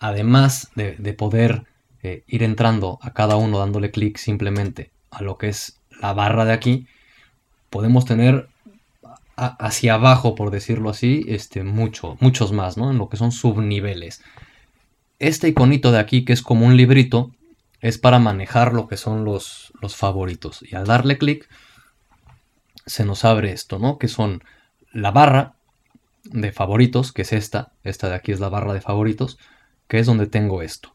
[0.00, 1.64] Además de, poder
[2.02, 6.46] eh, ir entrando a cada uno dándole clic simplemente a lo que es la barra
[6.46, 6.86] de aquí,
[7.68, 8.48] podemos tener
[9.36, 12.90] hacia abajo, por decirlo así, este, mucho, muchos más, ¿no?
[12.90, 14.22] En lo que son subniveles.
[15.18, 17.30] Este iconito de aquí, que es como un librito,
[17.80, 20.62] es para manejar lo que son los, los favoritos.
[20.62, 21.48] Y al darle clic,
[22.86, 23.98] se nos abre esto, ¿no?
[23.98, 24.42] Que son
[24.92, 25.54] la barra
[26.24, 27.72] de favoritos, que es esta.
[27.82, 29.38] Esta de aquí es la barra de favoritos,
[29.90, 30.94] que es donde tengo esto.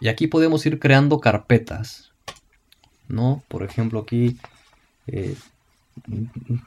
[0.00, 2.12] Y aquí podemos ir creando carpetas,
[3.06, 3.44] ¿no?
[3.46, 4.38] Por ejemplo, aquí
[5.06, 5.36] eh,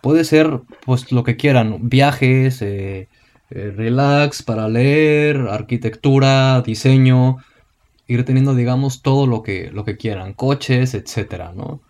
[0.01, 3.10] puede ser pues lo que quieran, viajes, eh,
[3.49, 7.38] eh, relax para leer, arquitectura, diseño,
[8.08, 11.82] ir teniendo digamos todo lo que, lo que quieran, coches, etcétera, ¿no?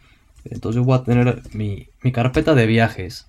[0.45, 3.27] Entonces voy a tener mi, mi carpeta de viajes.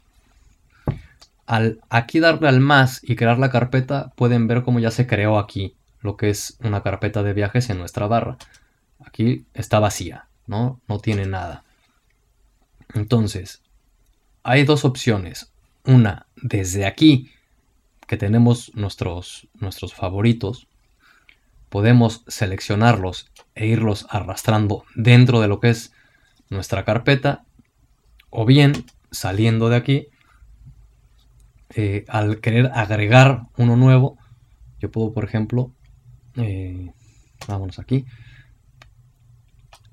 [1.45, 5.39] Al aquí darle al más y crear la carpeta, pueden ver cómo ya se creó
[5.41, 8.39] aquí lo que es una carpeta de viajes en nuestra barra.
[9.05, 10.81] Aquí está vacía, ¿no?
[10.89, 11.65] No tiene nada.
[12.95, 13.63] Entonces,
[14.43, 15.53] hay dos opciones.
[15.85, 17.33] Una, desde aquí,
[18.07, 20.69] que tenemos nuestros, nuestros favoritos,
[21.69, 25.93] podemos seleccionarlos e irlos arrastrando dentro de lo que es
[26.49, 27.45] nuestra carpeta.
[28.31, 30.09] O bien, saliendo de aquí,
[31.75, 34.19] eh, al querer agregar uno nuevo,
[34.79, 35.73] yo puedo, por ejemplo,
[36.37, 36.93] eh,
[37.49, 38.07] vámonos aquí,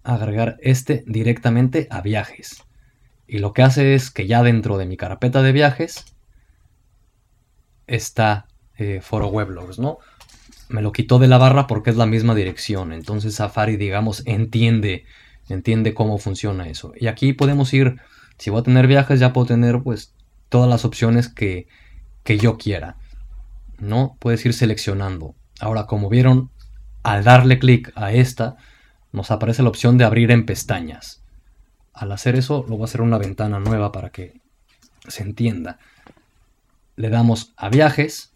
[0.03, 2.63] agregar este directamente a viajes.
[3.27, 6.05] Y lo que hace es que ya dentro de mi carpeta de viajes
[7.87, 9.99] está eh, Foro Weblogs, ¿no?
[10.69, 12.91] Me lo quitó de la barra porque es la misma dirección.
[12.91, 15.05] Entonces Safari, digamos, entiende,
[15.49, 16.93] entiende cómo funciona eso.
[16.95, 17.97] Y aquí podemos ir,
[18.37, 20.13] si voy a tener viajes, ya puedo tener pues
[20.49, 21.67] todas las opciones que,
[22.23, 22.97] que yo quiera.
[23.79, 24.17] ¿No?
[24.19, 25.35] Puedes ir seleccionando.
[25.63, 26.51] Ahora, como vieron,
[27.03, 28.57] al darle clic a esta,
[29.13, 31.23] nos aparece la opción de abrir en pestañas.
[31.93, 34.41] Al hacer eso, lo voy a hacer una ventana nueva para que
[35.07, 35.79] se entienda.
[36.97, 38.33] Le damos a viajes,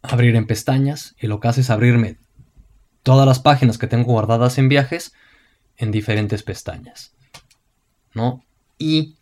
[0.00, 2.16] abrir en pestañas, y lo que hace es abrirme
[3.02, 5.12] todas las páginas que tengo guardadas en viajes
[5.76, 7.14] en diferentes pestañas.
[8.14, 8.42] ¿No?
[8.78, 9.16] Y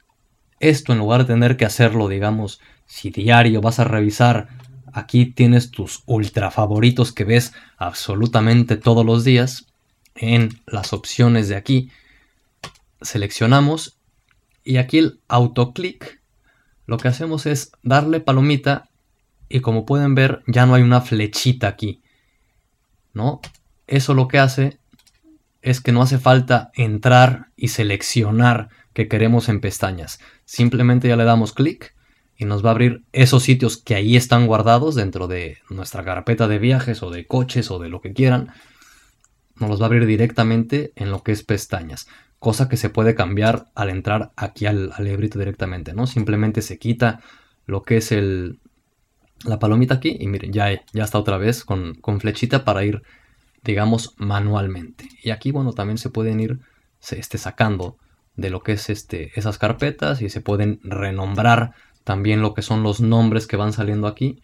[0.60, 4.62] esto en lugar de tener que hacerlo, digamos, si diario vas a revisar,
[4.94, 9.66] aquí tienes tus ultra favoritos que ves absolutamente todos los días
[10.14, 11.90] en las opciones de aquí
[13.02, 13.98] seleccionamos
[14.64, 16.20] y aquí el autoclick
[16.86, 18.88] lo que hacemos es darle palomita
[19.48, 22.02] y como pueden ver ya no hay una flechita aquí.
[23.12, 23.40] ¿No?
[23.86, 24.78] Eso lo que hace
[25.62, 30.20] es que no hace falta entrar y seleccionar que queremos en pestañas.
[30.44, 31.93] Simplemente ya le damos clic
[32.36, 36.48] y nos va a abrir esos sitios que ahí están guardados dentro de nuestra carpeta
[36.48, 38.52] de viajes o de coches o de lo que quieran.
[39.56, 42.08] Nos los va a abrir directamente en lo que es pestañas
[42.44, 46.06] cosa que se puede cambiar al entrar aquí al, librito directamente, ¿no?
[46.06, 47.20] Simplemente se quita
[47.64, 48.60] lo que es el,
[49.46, 53.02] la palomita aquí y miren, ya, ya está otra vez con, flechita para ir,
[53.62, 55.08] digamos, manualmente.
[55.22, 56.60] Y aquí, bueno, también se pueden ir
[56.98, 57.96] se, este, sacando
[58.36, 61.72] de lo que es este, esas carpetas y se pueden renombrar
[62.04, 64.42] también lo que son los nombres que van saliendo aquí.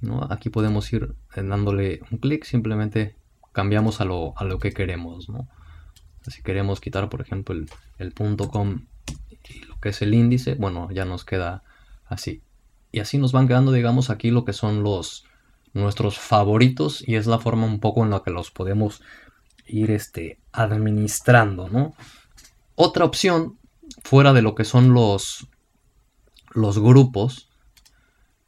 [0.00, 0.26] ¿no?
[0.30, 3.16] Aquí podemos ir dándole un clic, simplemente
[3.52, 5.28] cambiamos a lo, a lo que queremos.
[5.28, 5.48] ¿no?
[6.26, 7.54] Si queremos quitar, por ejemplo,
[7.98, 8.86] el, punto com
[9.48, 11.62] y lo que es el índice, bueno, ya nos queda
[12.06, 12.42] así.
[12.92, 15.24] Y así nos van quedando, digamos, aquí lo que son los
[15.72, 19.02] nuestros favoritos y es la forma un poco en la que los podemos
[19.66, 21.94] ir este, administrando, ¿no?
[22.74, 23.58] Otra opción,
[24.02, 25.48] fuera de lo que son los,
[26.50, 27.48] los grupos,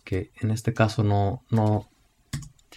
[0.05, 1.89] que en este caso no, no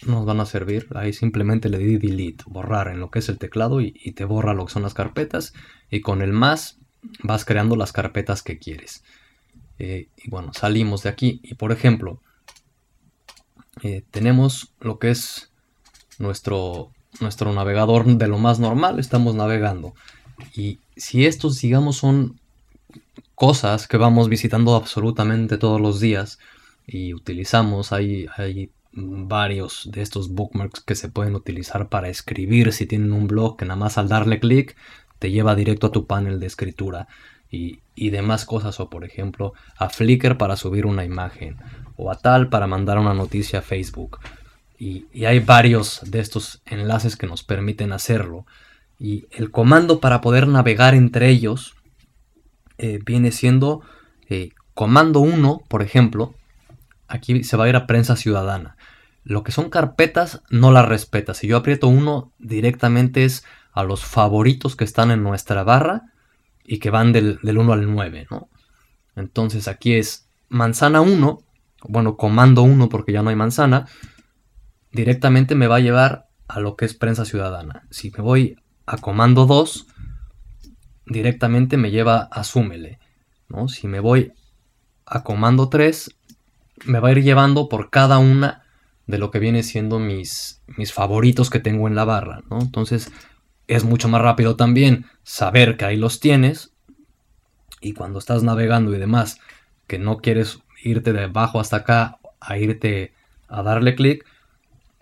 [0.06, 0.88] nos van a servir.
[0.96, 4.54] Ahí simplemente le di delete, borrar en lo que es el teclado y, te borra
[4.54, 5.54] lo que son las carpetas.
[5.90, 6.78] Y con el más
[7.24, 9.04] vas creando las carpetas que quieres.
[9.80, 11.40] Eh, y bueno, salimos de aquí.
[11.44, 12.22] Y por ejemplo,
[13.84, 15.52] eh, tenemos lo que es
[16.20, 19.00] nuestro, nuestro navegador de lo más normal.
[19.00, 19.94] Estamos navegando.
[20.54, 22.40] Y si estos, digamos, son
[23.36, 26.40] cosas que vamos visitando absolutamente todos los días
[26.88, 32.86] y utilizamos, hay, hay varios de estos bookmarks que se pueden utilizar para escribir si
[32.86, 34.76] tienen un blog que nada más al darle clic
[35.20, 37.08] te lleva directo a tu panel de escritura
[37.52, 41.58] y, demás cosas o por ejemplo a Flickr para subir una imagen
[41.96, 44.20] o a tal para mandar una noticia a Facebook.
[44.78, 48.46] Y, hay varios de estos enlaces que nos permiten hacerlo.
[49.00, 51.76] Y el comando para poder navegar entre ellos
[52.78, 53.82] eh, viene siendo
[54.30, 56.36] eh, comando 1 por ejemplo
[57.08, 58.76] aquí se va a ir a prensa ciudadana
[59.26, 61.34] lo que son carpetas no las respeta.
[61.34, 66.14] Si yo aprieto uno, directamente es a los favoritos que están en nuestra barra
[66.64, 68.50] y que van del, 1 al 9, ¿no?
[69.16, 71.40] Entonces aquí es manzana 1,
[71.90, 73.88] bueno, comando 1 porque ya no hay manzana,
[74.92, 77.88] directamente me va a llevar a lo que es prensa ciudadana.
[77.90, 79.88] Si me voy a comando 2,
[81.06, 83.00] directamente me lleva a súmele,
[83.50, 83.68] ¿no?
[83.68, 84.34] Si me voy
[85.06, 86.16] a comando 3,
[86.86, 88.64] me va a ir llevando por cada una
[89.08, 92.60] de lo que viene siendo mis, mis favoritos que tengo en la barra, ¿no?
[92.60, 93.12] Entonces
[93.68, 96.72] es mucho más rápido también saber que ahí los tienes
[97.82, 99.40] y cuando estás navegando y demás,
[99.88, 103.14] que no quieres irte de abajo hasta acá a irte
[103.48, 104.26] a darle clic,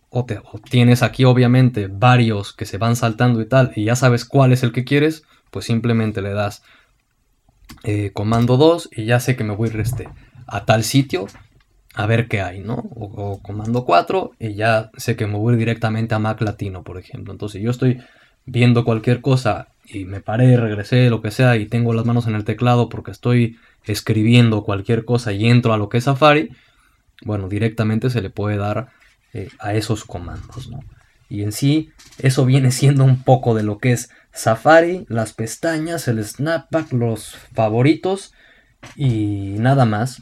[0.10, 4.26] o, te, tienes aquí obviamente varios que se van saltando y tal, y ya sabes
[4.26, 6.64] cuál es el que quieres, pues simplemente le das
[7.84, 10.10] eh, comando 2 y ya sé que me voy a ir este,
[10.48, 11.28] a tal sitio
[11.96, 12.76] a ver qué hay, ¿no?
[12.96, 17.32] O, comando 4 y ya sé que me voy directamente a Mac Latino, por ejemplo.
[17.32, 18.02] Entonces yo estoy
[18.46, 22.34] viendo cualquier cosa y me paré, regresé, lo que sea, y tengo las manos en
[22.36, 26.50] el teclado porque estoy escribiendo cualquier cosa y entro a lo que es Safari,
[27.24, 28.90] bueno, directamente se le puede dar
[29.34, 30.80] eh, a esos comandos, ¿no?
[31.30, 36.08] Y en sí, eso viene siendo un poco de lo que es Safari, las pestañas,
[36.08, 38.34] el snapback, los favoritos
[38.96, 40.22] y nada más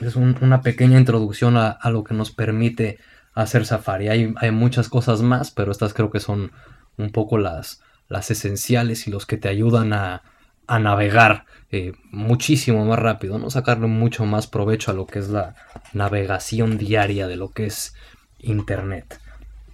[0.00, 2.98] es una pequeña introducción a, lo que nos permite
[3.34, 4.08] hacer Safari.
[4.08, 6.52] Hay, hay, muchas cosas más, pero estas creo que son
[6.96, 10.22] un poco las, las esenciales y los que te ayudan a,
[10.68, 13.50] navegar eh, muchísimo más rápido, ¿no?
[13.50, 15.56] Sacarle mucho más provecho a lo que es la
[15.92, 17.92] navegación diaria de lo que es
[18.38, 19.20] Internet.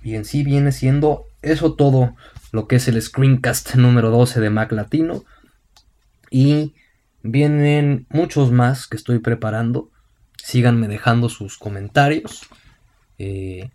[0.07, 2.15] Y en sí viene siendo eso todo
[2.53, 5.25] lo que es el screencast número 12 de Mac Latino.
[6.31, 6.77] Y
[7.25, 9.91] vienen muchos más que estoy preparando
[10.37, 12.47] síganme dejando sus comentarios.
[13.19, 13.69] Eh,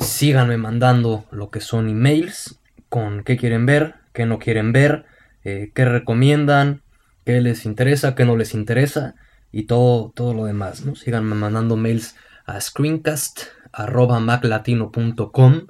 [0.00, 2.58] síganme mandando lo que son emails
[2.88, 5.04] con qué quieren ver, qué no quieren ver,
[5.44, 6.82] eh, qué recomiendan,
[7.24, 9.14] qué les interesa, qué no les interesa
[9.52, 10.84] y todo, todo lo demás.
[10.84, 10.96] ¿no?
[10.96, 12.60] Síganme mandando mails a
[13.72, 15.66] screencast.maclatino.com,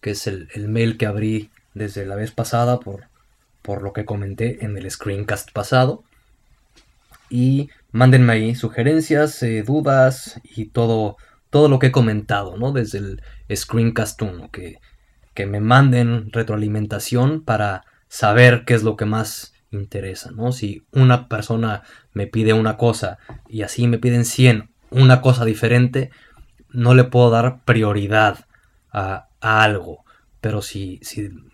[0.00, 3.04] que es el, el, mail que abrí desde la vez pasada por,
[3.62, 6.04] por lo que comenté en el screencast pasado.
[7.30, 11.18] Y Mándenme ahí sugerencias, eh, dudas y todo,
[11.50, 12.72] todo lo que he comentado, ¿no?
[12.72, 13.22] Desde el
[13.54, 14.78] Screencast 1, que,
[15.34, 20.52] que me manden retroalimentación para saber qué es lo que más interesa, ¿no?
[20.52, 21.82] Si una persona
[22.14, 26.10] me pide una cosa y así me piden 100, una cosa diferente,
[26.72, 28.46] no le puedo dar prioridad
[28.92, 30.04] a, algo.
[30.40, 31.00] Pero si,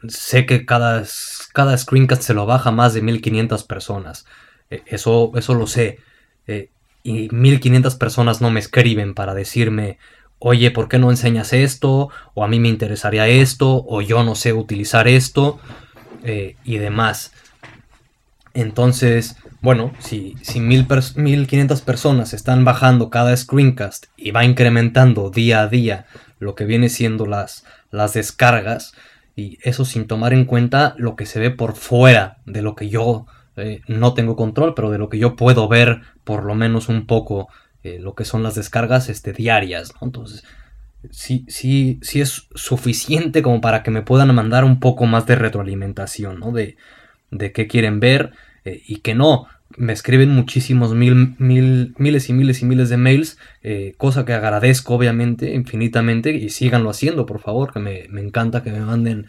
[0.08, 1.04] sé que cada,
[1.52, 4.26] cada screencast se lo baja más de 1500 personas,
[4.70, 5.98] e, eso, eso lo sé.
[6.46, 6.70] Eh,
[7.02, 9.98] y 1500 personas no me escriben para decirme,
[10.38, 12.10] oye, ¿por qué no enseñas esto?
[12.34, 15.58] O a mí me interesaría esto, o yo no sé utilizar esto,
[16.22, 17.32] eh, y demás.
[18.54, 25.68] Entonces, bueno, si, si 1500 personas están bajando cada screencast y va incrementando día a
[25.68, 26.06] día
[26.38, 28.94] lo que viene siendo las, las descargas,
[29.38, 32.88] y eso sin tomar en cuenta lo que se ve por fuera de lo que
[32.88, 33.26] yo
[33.56, 37.06] eh, no tengo control, pero de lo que yo puedo ver por lo menos un
[37.06, 37.48] poco
[37.84, 39.92] eh, lo que son las descargas este, diarias.
[40.00, 40.42] Entonces,
[41.12, 45.36] sí, sí, sí es suficiente como para que me puedan mandar un poco más de
[45.36, 46.50] retroalimentación, ¿no?
[46.50, 46.76] De,
[47.30, 48.32] de qué quieren ver
[48.64, 49.46] eh, y que no.
[49.76, 53.38] Me escriben muchísimos mil, mil, miles y miles y miles de mails,
[53.98, 58.72] cosa que agradezco obviamente infinitamente y síganlo haciendo, por favor, que me, me encanta que
[58.72, 59.26] me manden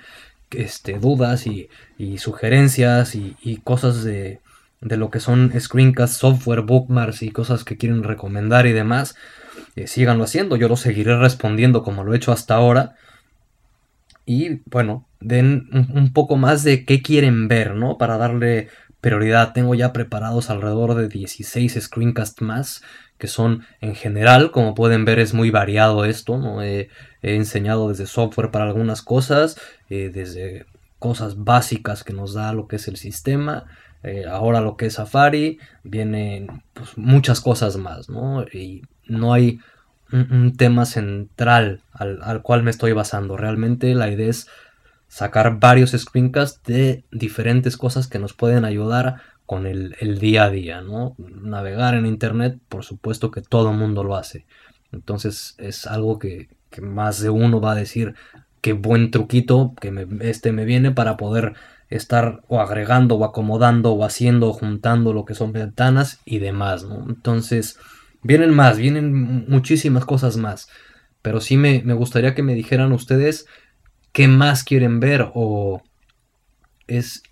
[0.51, 1.69] este, dudas y,
[2.17, 4.39] sugerencias y, cosas de,
[4.81, 9.15] lo que son screencasts, software, bookmarks y cosas que quieren recomendar y demás.
[9.75, 12.95] eh, síganlo haciendo, yo lo seguiré respondiendo como lo he hecho hasta ahora.
[14.25, 17.97] Y bueno, den un, poco más de qué quieren ver, ¿no?
[17.97, 18.69] Para darle
[19.01, 19.53] prioridad.
[19.53, 22.83] Tengo ya preparados alrededor de 16 screencasts más,
[23.17, 26.63] que son en general, como pueden ver es muy variado esto, ¿no?
[26.63, 26.89] He,
[27.21, 29.59] enseñado desde software para algunas cosas,
[29.89, 30.65] eh, desde
[30.99, 33.65] cosas básicas que nos da lo que es el sistema,
[34.03, 38.43] eh, ahora lo que es Safari, vienen pues, muchas cosas más, ¿no?
[38.43, 39.59] Y no hay
[40.13, 43.35] un, tema central al, al, cual me estoy basando.
[43.35, 44.47] Realmente la idea es
[45.09, 50.81] sacar varios screencasts de diferentes cosas que nos pueden ayudar con el, día a día,
[50.81, 51.15] ¿no?
[51.17, 54.45] Navegar en internet, por supuesto que todo el mundo lo hace.
[54.91, 56.47] Entonces es algo que,
[56.79, 58.13] más de uno va a decir
[58.61, 61.55] qué buen truquito que este me viene para poder
[61.89, 66.83] estar o agregando o acomodando o haciendo o juntando lo que son ventanas y demás,
[66.83, 67.07] ¿no?
[67.09, 67.79] Entonces,
[68.21, 70.69] vienen más, vienen muchísimas cosas más.
[71.23, 73.47] Pero sí me, me gustaría que me dijeran ustedes
[74.19, 75.81] qué más quieren ver o
[76.87, 77.23] es...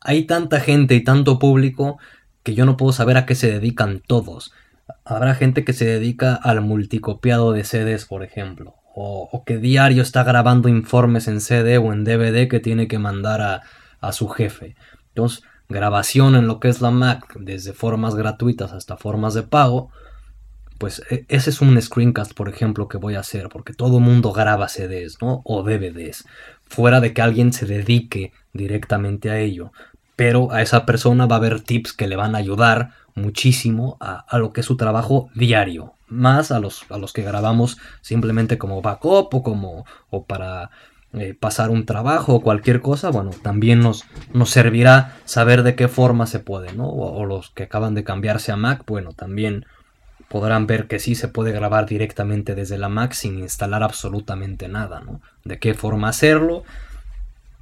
[0.00, 1.98] Hay tanta gente y tanto público
[2.42, 4.52] que yo no puedo saber a qué se dedican todos.
[5.04, 10.24] Habrá gente que se dedica al multicopiado de CDs, por ejemplo o, que diario está
[10.24, 13.62] grabando informes en CD o en DVD que tiene que mandar a,
[14.00, 14.74] a su jefe.
[15.08, 19.90] Entonces, grabación en lo que es la Mac, desde formas gratuitas hasta formas de pago,
[20.78, 24.32] pues e, ese es un screencast, por ejemplo, que voy a hacer, porque todo mundo
[24.32, 25.42] graba CDs, ¿no?
[25.44, 26.26] O DVDs,
[26.64, 29.72] fuera de que alguien se dedique directamente a ello.
[30.16, 34.38] Pero a esa persona va a haber tips que le van a ayudar muchísimo a,
[34.38, 38.82] lo que es su trabajo diario, más a los, a los que grabamos simplemente como
[38.82, 40.70] backup o como o para
[41.12, 45.86] eh, pasar un trabajo o cualquier cosa, bueno, también nos, nos servirá saber de qué
[45.86, 46.88] forma se puede, ¿no?
[46.88, 49.64] O, los que acaban de cambiarse a Mac, bueno, también
[50.34, 54.98] podrán ver que sí se puede grabar directamente desde la Mac sin instalar absolutamente nada,
[54.98, 55.20] ¿no?
[55.44, 56.64] De qué forma hacerlo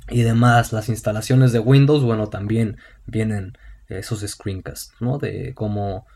[0.09, 0.73] y demás.
[0.73, 3.59] Las instalaciones de Windows, bueno, también vienen
[3.89, 5.19] esos screencasts, ¿no?
[5.19, 6.07] De cómo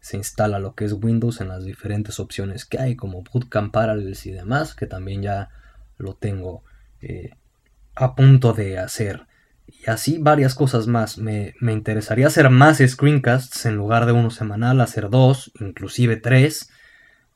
[0.00, 4.26] se instala lo que es Windows en las diferentes opciones que hay, como Bootcamp Parallels
[4.26, 5.48] y demás, que también ya
[5.96, 6.62] lo tengo
[7.00, 7.30] eh,
[7.94, 9.26] a punto de hacer.
[9.84, 11.18] Y así varias cosas más.
[11.18, 16.70] Me, interesaría hacer más screencasts en lugar de uno semanal, hacer dos, inclusive tres.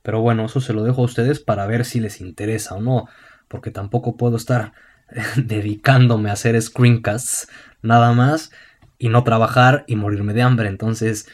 [0.01, 3.09] Pero bueno, eso se lo dejo a ustedes para ver si les interesa o no.
[3.49, 4.71] Porque tampoco puedo estar
[5.35, 7.49] dedicándome a hacer screencasts
[7.81, 8.51] nada más
[8.97, 10.69] y no trabajar y morirme de hambre.
[10.69, 11.27] Entonces,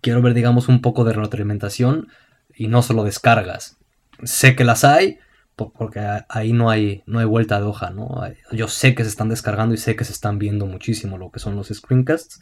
[0.00, 2.08] quiero ver, digamos, un poco de retroalimentación
[2.54, 3.78] y no solo descargas.
[4.22, 5.18] Sé que las hay,
[5.66, 8.22] porque ahí no hay, no hay vuelta de hoja, ¿no?
[8.52, 11.40] Yo sé que se están descargando y sé que se están viendo muchísimo lo que
[11.40, 12.40] son los screencasts,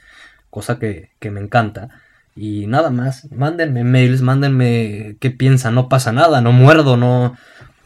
[0.50, 1.88] cosa que, me encanta.
[2.34, 7.36] Y nada más, mándenme mails, mándenme qué piensan, no pasa nada, no muerdo, no...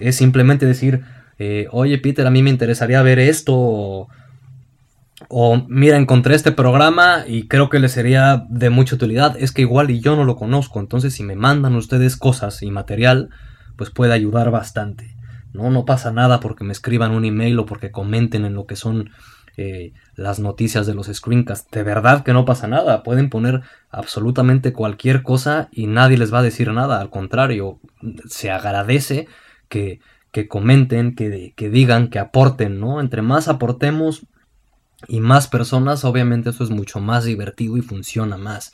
[0.00, 1.04] Es simplemente decir,
[1.38, 4.08] eh, oye Peter, a mí me interesaría ver esto,
[5.28, 9.36] o mira, encontré este programa y creo que le sería de mucha utilidad.
[9.38, 12.70] Es que igual y yo no lo conozco, entonces si me mandan ustedes cosas y
[12.70, 13.28] material,
[13.76, 15.19] pues puede ayudar bastante.
[15.52, 18.76] No, no pasa nada porque me escriban un email o porque comenten en lo que
[18.76, 19.10] son
[19.56, 21.70] eh, las noticias de los screencasts.
[21.70, 23.02] De verdad que no pasa nada.
[23.02, 27.00] Pueden poner absolutamente cualquier cosa y nadie les va a decir nada.
[27.00, 27.80] Al contrario,
[28.28, 29.28] se agradece
[29.68, 30.00] que,
[30.32, 33.00] que comenten, que, que digan, que aporten, ¿no?
[33.00, 34.26] Entre más aportemos,
[35.08, 38.72] y más personas, obviamente eso es mucho más divertido y funciona más.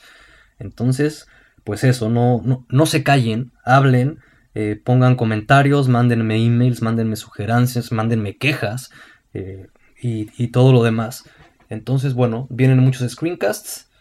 [0.59, 1.27] Entonces,
[1.63, 4.19] pues eso, no, no, se callen, hablen,
[4.59, 8.89] eh, pongan comentarios, mándenme emails, mándenme sugerencias, mándenme quejas
[9.35, 9.67] eh,
[10.01, 11.29] y, todo lo demás.
[11.69, 13.91] Entonces, bueno, vienen muchos screencasts,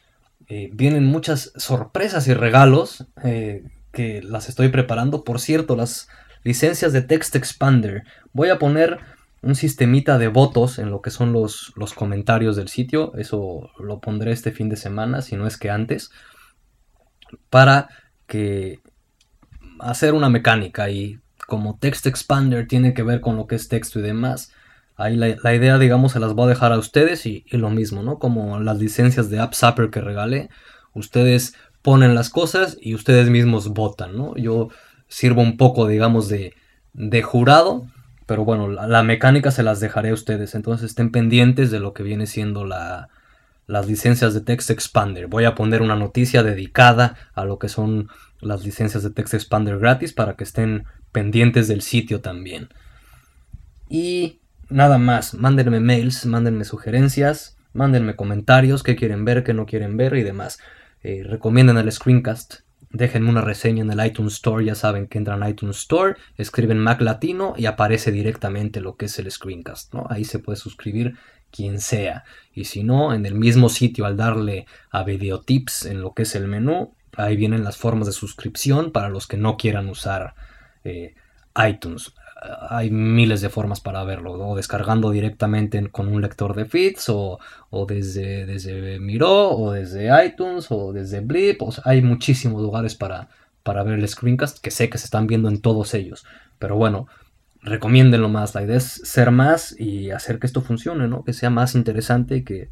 [0.48, 3.04] eh, vienen muchas sorpresas y regalos
[3.92, 5.24] que las estoy preparando.
[5.24, 6.08] Por cierto, las
[6.42, 8.04] licencias de Text Expander.
[8.32, 8.98] Voy a poner
[9.42, 13.12] un sistemita de votos en lo que son los, los comentarios del sitio.
[13.16, 16.12] Eso lo pondré este fin de semana, si no es que antes.
[17.50, 17.90] Para
[18.26, 18.80] que
[19.80, 23.98] hacer una mecánica y como Text Expander tiene que ver con lo que es texto
[23.98, 24.52] y demás,
[24.96, 28.18] ahí la, idea, digamos, se las voy a dejar a ustedes y, lo mismo, ¿no?
[28.18, 30.48] Como las licencias de AppZapper que regalé,
[30.94, 34.36] ustedes ponen las cosas y ustedes mismos votan, ¿no?
[34.36, 34.70] Yo
[35.08, 36.54] sirvo un poco, digamos, de,
[36.92, 37.86] de jurado
[38.26, 40.56] pero bueno, la, mecánica se las dejaré a ustedes.
[40.56, 43.08] Entonces estén pendientes de lo que viene siendo la,
[43.66, 45.26] las licencias de Text Expander.
[45.26, 48.08] Voy a poner una noticia dedicada a lo que son
[48.40, 52.68] las licencias de Text Expander gratis para que estén pendientes del sitio también.
[53.88, 59.96] Y nada más, mándenme mails, mándenme sugerencias, mándenme comentarios, qué quieren ver, qué no quieren
[59.96, 60.58] ver y demás.
[61.02, 62.65] Eh, recomienden el screencast,
[62.96, 66.78] déjenme una reseña en el iTunes Store, ya saben que entran a iTunes Store, escriben
[66.78, 70.06] Mac Latino y aparece directamente lo que es el screencast, ¿no?
[70.10, 71.16] Ahí se puede suscribir
[71.50, 72.24] quien sea.
[72.52, 76.22] Y si no, en el mismo sitio al darle a video tips en lo que
[76.22, 80.34] es el menú, ahí vienen las formas de suscripción para los que no quieran usar
[80.84, 81.14] eh,
[81.68, 82.12] iTunes.
[82.68, 87.38] Hay miles de formas para verlo, o descargando directamente con un lector de feeds, o,
[87.88, 91.62] desde, desde Miro, o desde iTunes, o desde Blip.
[91.84, 93.28] hay muchísimos lugares para,
[93.62, 96.26] para ver el screencast que sé que se están viendo en todos ellos.
[96.58, 97.08] Pero bueno,
[97.62, 98.54] recomiéndenlo más.
[98.54, 101.24] La idea es ser más y hacer que esto funcione, ¿no?
[101.24, 102.68] Que sea más interesante, que,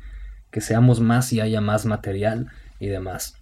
[0.50, 2.48] que seamos más y haya más material
[2.80, 3.36] y demás.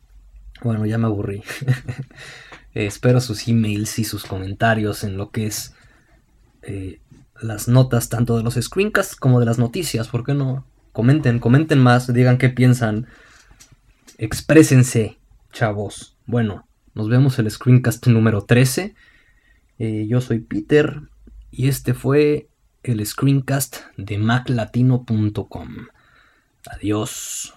[0.63, 1.43] Bueno, ya me aburrí.
[2.75, 5.75] espero sus emails y sus comentarios en lo que es
[6.63, 7.01] eh,
[7.41, 10.09] las notas tanto de los screencasts como de las noticias.
[10.09, 10.65] ¿Por qué no?
[10.93, 13.07] Comenten, comenten más, digan qué piensan.
[14.19, 15.19] Exprésense,
[15.53, 16.17] chavos.
[16.27, 18.95] Bueno, nos vemos el screencast número 13.
[19.79, 21.01] Eh, yo soy Peter
[21.51, 22.49] y este fue
[22.83, 25.69] el screencast de maclatino.com.
[26.67, 27.55] Adiós.